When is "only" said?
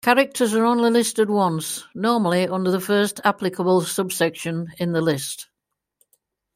0.65-0.89